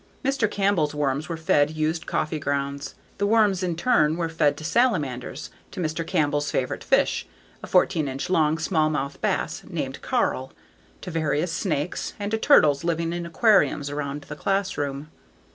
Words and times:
Mr. 0.25 0.49
Campbell's 0.49 0.95
worms 0.95 1.29
were 1.29 1.37
fed 1.37 1.69
used 1.69 2.07
coffee 2.07 2.39
grounds; 2.39 2.95
the 3.19 3.27
worms 3.27 3.61
in 3.61 3.75
turn 3.75 4.17
were 4.17 4.29
fed 4.29 4.57
to 4.57 4.63
salamanders, 4.63 5.51
to 5.69 5.79
Mr. 5.79 6.03
Campbell's 6.07 6.49
favorite 6.49 6.83
fish, 6.83 7.27
a 7.61 7.67
fourteen 7.67 8.07
inch 8.07 8.27
long 8.27 8.57
smallmouth 8.57 9.21
bass 9.21 9.61
named 9.69 10.01
Carl, 10.01 10.53
to 11.01 11.11
various 11.11 11.51
snakes, 11.51 12.15
and 12.19 12.31
to 12.31 12.39
turtles 12.39 12.83
living 12.83 13.13
in 13.13 13.27
aquariums 13.27 13.91
around 13.91 14.21
the 14.23 14.35
classroom. 14.35 15.09